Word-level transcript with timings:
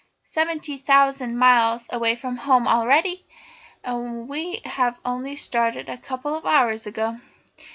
"Seventy 0.25 0.79
thousand 0.79 1.37
miles 1.37 1.87
away 1.91 2.15
from 2.15 2.37
home 2.37 2.67
already, 2.67 3.27
and 3.83 4.27
we 4.27 4.59
only 5.05 5.35
started 5.35 5.89
a 5.89 5.97
couple 5.99 6.33
of 6.35 6.43
hours 6.43 6.87
ago!" 6.87 7.19